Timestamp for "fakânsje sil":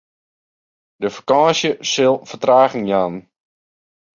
1.15-2.15